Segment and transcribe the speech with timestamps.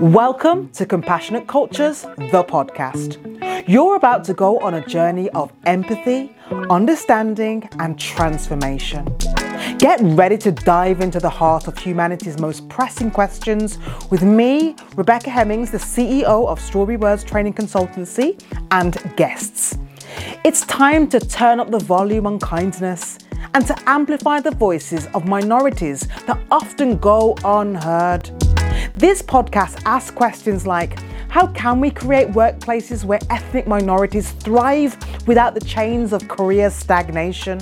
[0.00, 3.18] Welcome to Compassionate Cultures, the podcast.
[3.68, 6.36] You're about to go on a journey of empathy,
[6.70, 9.12] understanding, and transformation.
[9.78, 15.30] Get ready to dive into the heart of humanity's most pressing questions with me, Rebecca
[15.30, 18.40] Hemmings, the CEO of Strawberry Words Training Consultancy,
[18.70, 19.78] and guests.
[20.44, 23.18] It's time to turn up the volume on kindness
[23.52, 28.30] and to amplify the voices of minorities that often go unheard.
[28.98, 30.98] This podcast asks questions like
[31.28, 37.60] How can we create workplaces where ethnic minorities thrive without the chains of career stagnation?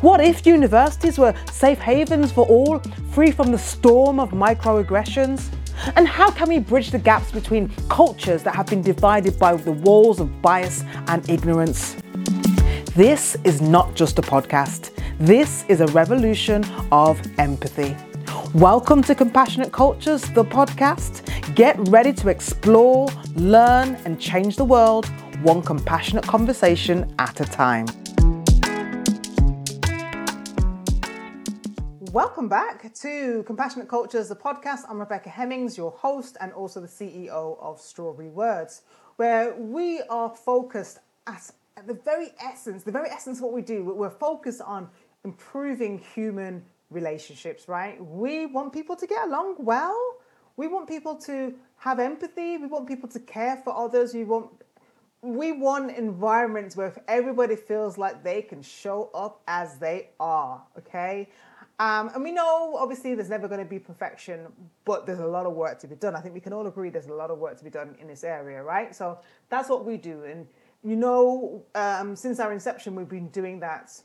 [0.00, 2.78] What if universities were safe havens for all,
[3.10, 5.50] free from the storm of microaggressions?
[5.96, 9.72] And how can we bridge the gaps between cultures that have been divided by the
[9.72, 11.94] walls of bias and ignorance?
[12.96, 14.98] This is not just a podcast.
[15.18, 17.94] This is a revolution of empathy.
[18.54, 21.26] Welcome to Compassionate Cultures, the podcast.
[21.56, 25.06] Get ready to explore, learn, and change the world
[25.42, 27.86] one compassionate conversation at a time.
[32.12, 34.82] Welcome back to Compassionate Cultures, the podcast.
[34.88, 38.82] I'm Rebecca Hemmings, your host and also the CEO of Strawberry Words,
[39.16, 43.62] where we are focused at, at the very essence, the very essence of what we
[43.62, 43.82] do.
[43.82, 44.90] We're focused on
[45.24, 48.02] improving human relationships, right?
[48.04, 49.98] We want people to get along well.
[50.56, 52.58] We want people to have empathy.
[52.58, 54.14] We want people to care for others.
[54.14, 54.50] We want
[55.24, 61.30] we want environments where everybody feels like they can show up as they are, okay?
[61.78, 64.46] Um, and we know, obviously, there's never going to be perfection,
[64.84, 66.14] but there's a lot of work to be done.
[66.14, 68.06] I think we can all agree there's a lot of work to be done in
[68.06, 68.94] this area, right?
[68.94, 69.18] So
[69.48, 70.24] that's what we do.
[70.24, 70.46] And
[70.84, 73.98] you know, um, since our inception, we've been doing that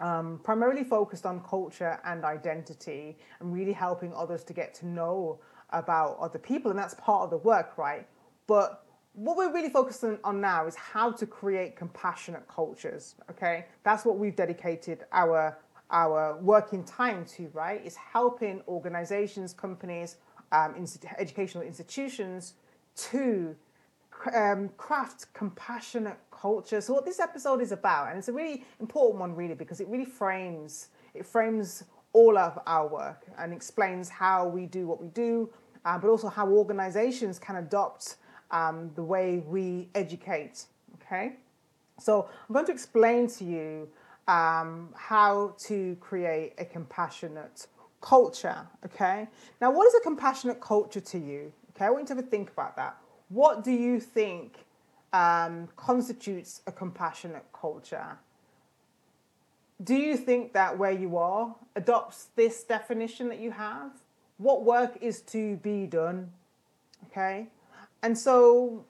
[0.00, 5.38] um, primarily focused on culture and identity and really helping others to get to know
[5.70, 6.70] about other people.
[6.70, 8.06] And that's part of the work, right?
[8.46, 13.66] But what we're really focusing on now is how to create compassionate cultures, okay?
[13.82, 15.58] That's what we've dedicated our
[15.90, 20.16] our working time to, right, is helping organizations, companies,
[20.50, 20.74] um,
[21.16, 22.54] educational institutions
[22.96, 23.54] to
[24.34, 26.80] um, craft compassionate culture.
[26.80, 29.88] So what this episode is about, and it's a really important one, really, because it
[29.88, 35.08] really frames it frames all of our work and explains how we do what we
[35.08, 35.50] do,
[35.84, 38.16] uh, but also how organizations can adopt
[38.50, 40.66] um, the way we educate.
[40.94, 41.36] Okay,
[41.98, 43.88] so I'm going to explain to you
[44.28, 47.66] um, how to create a compassionate
[48.00, 48.66] culture.
[48.84, 49.28] Okay.
[49.60, 51.52] Now, what is a compassionate culture to you?
[51.74, 52.96] Okay, I want you to think about that.
[53.28, 54.56] What do you think
[55.12, 58.18] um, constitutes a compassionate culture?
[59.82, 63.90] Do you think that where you are adopts this definition that you have?
[64.38, 66.32] What work is to be done?
[67.08, 67.48] Okay.
[68.02, 68.84] And so,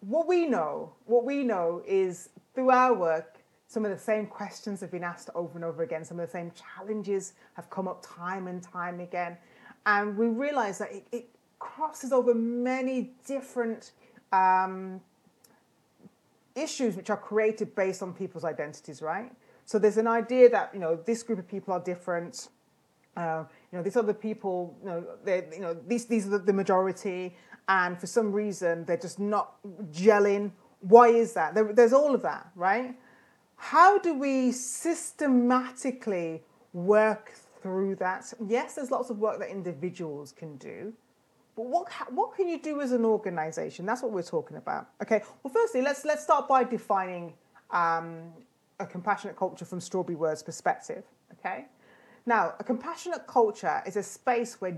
[0.00, 4.80] what we know, what we know is through our work, some of the same questions
[4.82, 6.04] have been asked over and over again.
[6.04, 9.36] Some of the same challenges have come up time and time again.
[9.86, 11.28] And we realize that it, it
[11.64, 13.92] crosses over many different
[14.32, 15.00] um,
[16.54, 19.32] issues which are created based on people's identities, right?
[19.64, 22.48] So there's an idea that, you know, this group of people are different.
[23.16, 26.52] Uh, you know, these other people, you know, they, you know, these these are the
[26.52, 27.34] majority,
[27.68, 29.56] and for some reason they're just not
[29.90, 30.50] gelling.
[30.80, 31.54] Why is that?
[31.54, 32.94] There, there's all of that, right?
[33.56, 36.42] How do we systematically
[36.72, 37.32] work
[37.62, 38.32] through that?
[38.46, 40.92] Yes, there's lots of work that individuals can do,
[41.56, 43.86] but what, what can you do as an organization?
[43.86, 44.88] That's what we're talking about.
[45.02, 47.32] Okay, well, firstly, let's, let's start by defining
[47.70, 48.32] um,
[48.80, 51.04] a compassionate culture from Strawberry Words perspective.
[51.38, 51.66] Okay,
[52.26, 54.76] now, a compassionate culture is a space where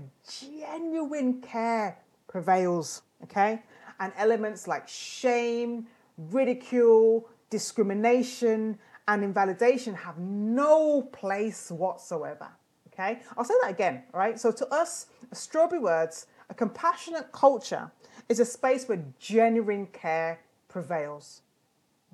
[0.49, 3.03] genuine care prevails.
[3.23, 3.63] Okay,
[3.99, 8.77] and elements like shame, ridicule, discrimination,
[9.07, 12.49] and invalidation have no place whatsoever.
[12.87, 14.03] Okay, I'll say that again.
[14.13, 17.91] All right, so to us, Strawberry Words, a compassionate culture
[18.29, 21.41] is a space where genuine care prevails.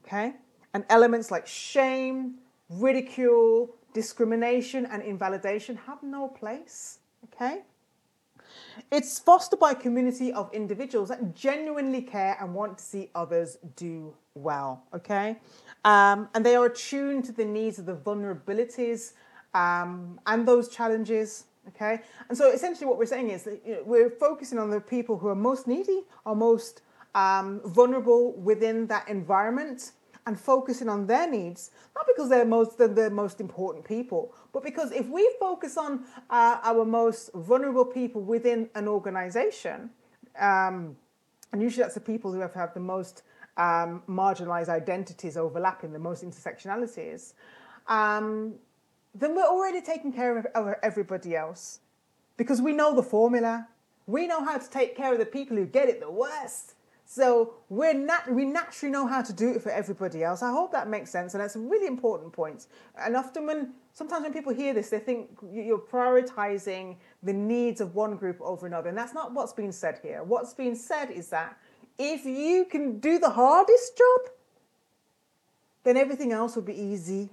[0.05, 0.33] Okay,
[0.73, 2.35] and elements like shame,
[2.69, 6.99] ridicule, discrimination, and invalidation have no place.
[7.25, 7.61] Okay.
[8.91, 13.57] It's fostered by a community of individuals that genuinely care and want to see others
[13.75, 15.37] do well, okay?
[15.85, 19.13] Um, and they are attuned to the needs of the vulnerabilities
[19.53, 22.01] um, and those challenges, okay?
[22.29, 25.17] And so essentially what we're saying is that you know, we're focusing on the people
[25.17, 26.81] who are most needy, are most
[27.15, 29.91] um, vulnerable within that environment
[30.25, 34.91] and focusing on their needs, not because they're most the most important people, but because
[34.91, 39.89] if we focus on uh, our most vulnerable people within an organization,
[40.39, 40.95] um,
[41.51, 43.23] and usually that's the people who have had the most
[43.57, 47.33] um, marginalized identities overlapping, the most intersectionalities,
[47.87, 48.55] um,
[49.13, 51.79] then we're already taking care of, everybody else
[52.37, 53.67] because we know the formula.
[54.05, 56.73] We know how to take care of the people who get it the worst.
[57.05, 60.41] So we're nat- we naturally know how to do it for everybody else.
[60.41, 62.67] I hope that makes sense, and that's a really important point.
[62.97, 67.93] And often when sometimes when people hear this, they think you're prioritizing the needs of
[67.93, 70.23] one group over another, and that's not what's being said here.
[70.23, 71.57] What's being said is that
[71.99, 74.33] if you can do the hardest job,
[75.83, 77.29] then everything else will be easy.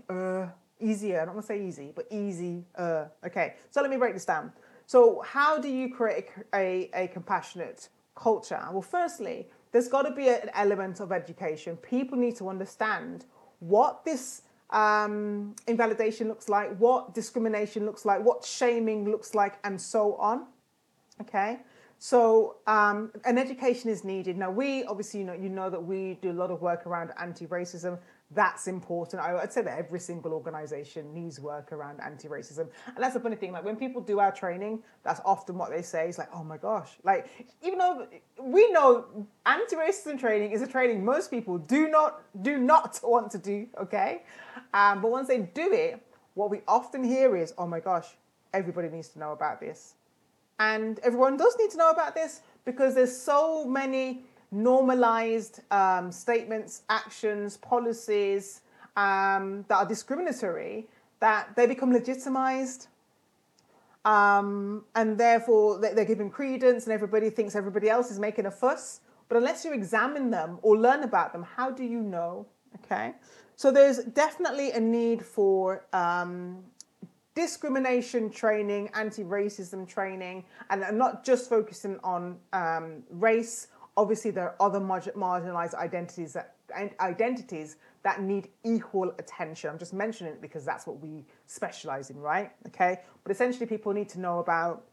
[0.80, 1.20] Easier.
[1.20, 2.64] I don't want to say easy, but easy.
[2.76, 4.52] Uh, okay, so let me break this down.
[4.86, 8.60] So, how do you create a, a, a compassionate culture?
[8.72, 11.76] Well, firstly, there's got to be an element of education.
[11.76, 13.24] People need to understand
[13.60, 19.80] what this um, invalidation looks like, what discrimination looks like, what shaming looks like, and
[19.80, 20.46] so on.
[21.20, 21.58] Okay,
[21.98, 24.38] so um, an education is needed.
[24.38, 27.12] Now, we obviously, you know, you know that we do a lot of work around
[27.18, 27.98] anti-racism.
[28.32, 29.22] That's important.
[29.22, 33.34] I, would say that every single organisation needs work around anti-racism, and that's the funny
[33.34, 33.50] thing.
[33.50, 36.08] Like when people do our training, that's often what they say.
[36.08, 37.26] It's like, oh my gosh, like
[37.62, 38.06] even though
[38.40, 39.06] we know
[39.46, 43.66] anti-racism training is a training most people do not do not want to do.
[43.80, 44.22] Okay,
[44.74, 46.00] um, but once they do it,
[46.34, 48.06] what we often hear is, oh my gosh,
[48.54, 49.94] everybody needs to know about this
[50.60, 56.82] and everyone does need to know about this because there's so many normalized um, statements,
[56.88, 58.62] actions, policies
[58.96, 60.88] um, that are discriminatory
[61.20, 62.88] that they become legitimized.
[64.04, 69.00] Um, and therefore, they're given credence, and everybody thinks everybody else is making a fuss.
[69.28, 72.46] But unless you examine them or learn about them, how do you know?
[72.84, 73.12] Okay,
[73.56, 76.64] so there's definitely a need for um,
[77.34, 83.68] discrimination training, anti-racism training, and I'm not just focusing on um, race.
[84.00, 86.54] Obviously, there are other marginalized identities that
[87.00, 89.68] identities that need equal attention.
[89.68, 92.50] I'm just mentioning it because that's what we specialize in, right?
[92.68, 94.84] Okay, but essentially, people need to know about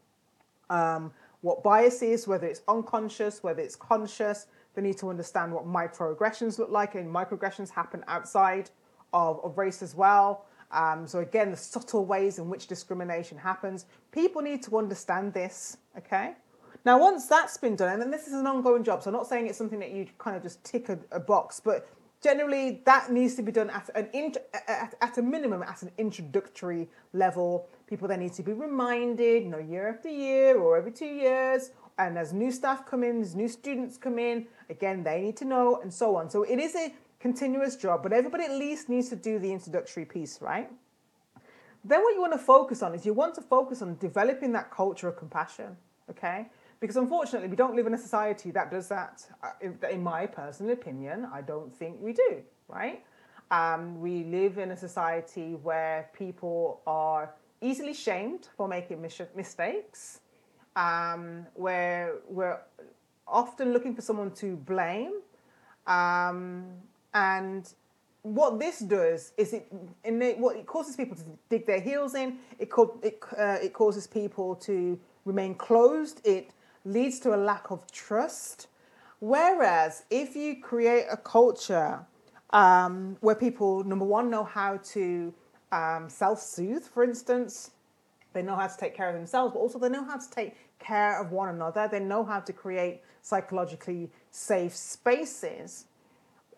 [0.68, 1.10] um,
[1.40, 4.46] what bias is, whether it's unconscious, whether it's conscious.
[4.74, 8.68] They need to understand what microaggressions look like, and microaggressions happen outside
[9.14, 10.44] of, of race as well.
[10.70, 13.86] Um, so again, the subtle ways in which discrimination happens.
[14.12, 16.34] People need to understand this, okay?
[16.88, 19.26] Now, once that's been done, and then this is an ongoing job, so I'm not
[19.26, 21.86] saying it's something that you kind of just tick a, a box, but
[22.22, 25.90] generally that needs to be done at an int- at, at, a minimum at an
[25.98, 27.68] introductory level.
[27.88, 31.72] People then need to be reminded, you know, year after year or every two years.
[31.98, 35.44] And as new staff come in, as new students come in, again, they need to
[35.44, 36.30] know, and so on.
[36.30, 40.06] So it is a continuous job, but everybody at least needs to do the introductory
[40.06, 40.70] piece, right?
[41.84, 44.70] Then what you want to focus on is you want to focus on developing that
[44.70, 45.76] culture of compassion,
[46.08, 46.46] okay?
[46.80, 49.26] Because unfortunately, we don't live in a society that does that.
[49.42, 53.02] Uh, in my personal opinion, I don't think we do, right?
[53.50, 60.20] Um, we live in a society where people are easily shamed for making mis- mistakes,
[60.76, 62.60] um, where we're
[63.26, 65.14] often looking for someone to blame.
[65.86, 66.66] Um,
[67.14, 67.72] and
[68.22, 69.66] what this does is it,
[70.38, 72.38] what it causes people to dig their heels in.
[72.58, 72.70] It
[73.02, 76.20] it uh, it causes people to remain closed.
[76.24, 76.52] It
[76.88, 78.68] leads to a lack of trust.
[79.20, 82.00] Whereas if you create a culture
[82.50, 85.34] um, where people, number one, know how to
[85.72, 87.72] um, self-soothe, for instance,
[88.32, 90.54] they know how to take care of themselves, but also they know how to take
[90.78, 91.88] care of one another.
[91.90, 95.86] They know how to create psychologically safe spaces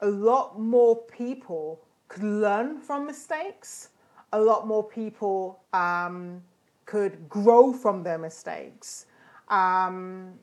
[0.00, 3.90] a lot more people could learn from mistakes.
[4.32, 6.42] A lot more people um,
[6.86, 9.06] could grow from their mistakes.
[9.50, 10.34] Um,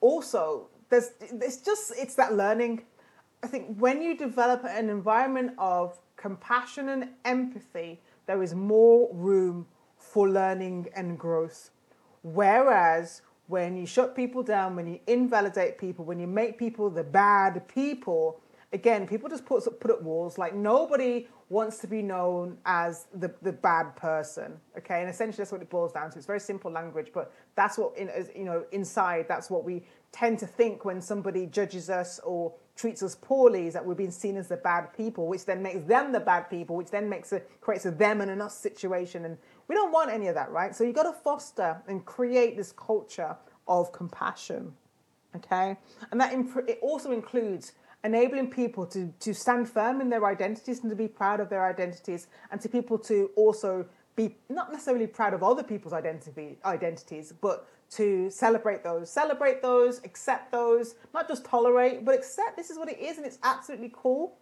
[0.00, 2.82] also, there's it's just it's that learning.
[3.42, 9.66] I think when you develop an environment of compassion and empathy, there is more room
[9.96, 11.70] for learning and growth.
[12.22, 17.04] Whereas when you shut people down, when you invalidate people, when you make people the
[17.04, 18.40] bad people,
[18.72, 20.38] again, people just put put up walls.
[20.38, 24.54] Like nobody wants to be known as the, the bad person.
[24.76, 26.18] Okay, and essentially that's what it boils down to.
[26.18, 30.38] It's very simple language, but that's what in you know inside that's what we tend
[30.38, 34.36] to think when somebody judges us or treats us poorly is that we're being seen
[34.36, 37.50] as the bad people, which then makes them the bad people, which then makes it
[37.60, 40.74] creates a them and an us situation, and we don't want any of that, right?
[40.74, 44.72] So you've got to foster and create this culture of compassion,
[45.36, 45.76] okay?
[46.10, 47.72] And that imp- it also includes
[48.04, 51.64] enabling people to, to stand firm in their identities and to be proud of their
[51.66, 53.86] identities, and to people to also
[54.16, 59.98] be not necessarily proud of other people's identity, identities, but to celebrate those, celebrate those,
[60.04, 63.90] accept those, not just tolerate, but accept this is what it is and it's absolutely
[63.94, 64.36] cool.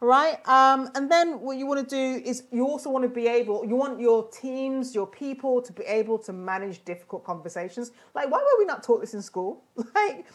[0.00, 3.28] Right, um, and then what you want to do is you also want to be
[3.28, 7.92] able, you want your teams, your people to be able to manage difficult conversations.
[8.12, 9.62] Like, why were we not taught this in school?
[9.94, 10.26] Like,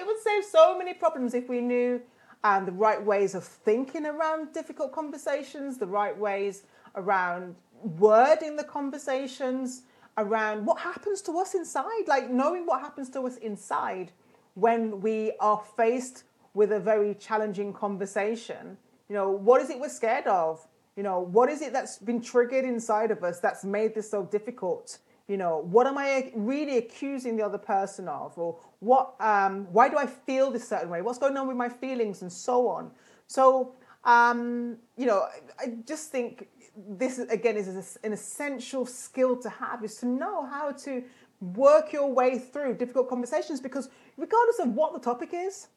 [0.00, 2.00] it would, save so many problems if we knew
[2.42, 6.62] um, the right ways of thinking around difficult conversations, the right ways
[6.96, 9.82] around wording the conversations,
[10.18, 14.12] around what happens to us inside, like knowing what happens to us inside
[14.54, 18.76] when we are faced with a very challenging conversation.
[19.08, 20.66] You know, what is it we're scared of?
[20.96, 24.24] You know, what is it that's been triggered inside of us that's made this so
[24.24, 24.98] difficult?
[25.28, 28.36] You know, what am I really accusing the other person of?
[28.36, 31.02] Or what, um, why do I feel this certain way?
[31.02, 32.90] What's going on with my feelings and so on?
[33.26, 33.74] So,
[34.04, 35.26] um, you know,
[35.58, 40.72] I just think this again is an essential skill to have is to know how
[40.72, 41.02] to
[41.40, 45.68] work your way through difficult conversations because regardless of what the topic is,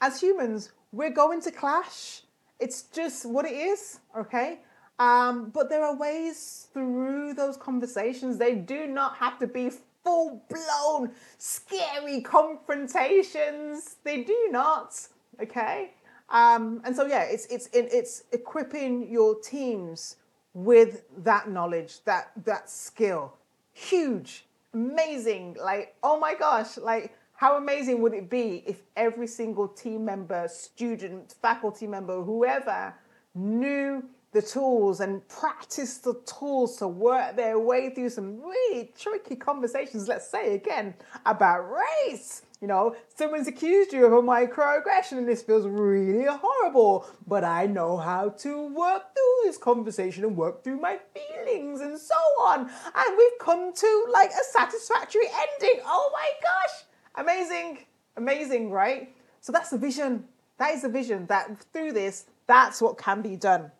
[0.00, 2.22] as humans, we're going to clash.
[2.60, 4.60] It's just what it is, okay?
[4.98, 8.38] Um, but there are ways through those conversations.
[8.38, 9.70] They do not have to be
[10.04, 13.96] full blown, scary confrontations.
[14.04, 15.08] They do not,
[15.42, 15.92] okay?
[16.28, 20.16] Um, and so, yeah, it's, it's, it's equipping your teams
[20.52, 23.34] with that knowledge, that, that skill.
[23.72, 25.56] Huge, amazing.
[25.60, 30.46] Like, oh my gosh, like, how amazing would it be if every single team member,
[30.48, 32.94] student, faculty member, whoever
[33.34, 39.36] knew the tools and practice the tools to work their way through some really tricky
[39.36, 40.92] conversations, let's say again,
[41.24, 42.42] about race.
[42.60, 47.66] You know, someone's accused you of a microaggression and this feels really horrible, but I
[47.66, 52.60] know how to work through this conversation and work through my feelings and so on.
[52.60, 55.80] And we've come to like a satisfactory ending.
[55.86, 56.84] Oh my gosh!
[57.14, 57.84] Amazing,
[58.16, 59.14] amazing, right?
[59.40, 60.24] So that's the vision.
[60.58, 63.70] That is the vision that through this, that's what can be done.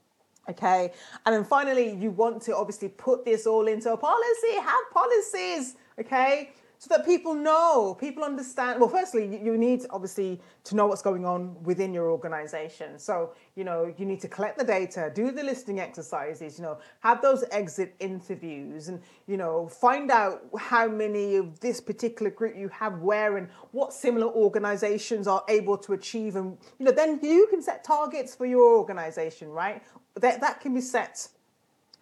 [0.50, 0.92] Okay.
[1.24, 5.76] And then finally, you want to obviously put this all into a policy, have policies.
[5.98, 6.50] Okay
[6.84, 8.78] so that people know, people understand.
[8.78, 12.98] Well, firstly, you need obviously to know what's going on within your organization.
[12.98, 16.76] So, you know, you need to collect the data, do the listening exercises, you know,
[17.00, 22.54] have those exit interviews and, you know, find out how many of this particular group
[22.54, 26.36] you have where and what similar organizations are able to achieve.
[26.36, 29.82] And, you know, then you can set targets for your organization, right?
[30.16, 31.28] That, that can be set.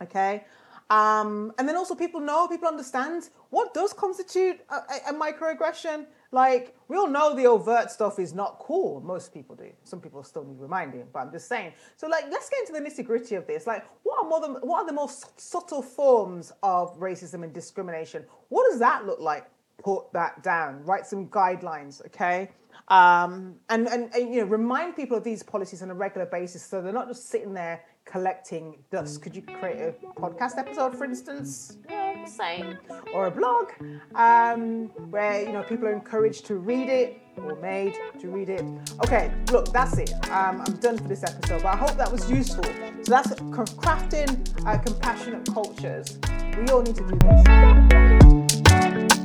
[0.02, 0.44] Okay.
[0.92, 6.04] Um, and then also people know, people understand what does constitute a, a, microaggression.
[6.32, 9.00] Like we all know the overt stuff is not cool.
[9.00, 9.70] Most people do.
[9.84, 11.72] Some people still need reminding, but I'm just saying.
[11.96, 13.66] So like, let's get into the nitty gritty of this.
[13.66, 18.26] Like, what are more than, what are the most subtle forms of racism and discrimination?
[18.50, 19.46] What does that look like?
[19.82, 20.84] Put that down.
[20.84, 22.04] Write some guidelines.
[22.04, 22.50] Okay.
[22.88, 26.62] Um, and, and, and you know, remind people of these policies on a regular basis
[26.62, 27.80] so they're not just sitting there
[28.12, 29.22] collecting dust.
[29.22, 31.78] Could you create a podcast episode, for instance?
[31.88, 32.78] Yeah, same.
[33.14, 33.70] Or a blog
[34.14, 38.62] um, where you know people are encouraged to read it or made to read it.
[39.04, 40.12] Okay, look, that's it.
[40.30, 42.64] Um, I'm done for this episode, but I hope that was useful.
[43.02, 44.30] So that's crafting
[44.66, 46.18] uh, compassionate cultures.
[46.58, 49.21] We all need to do this.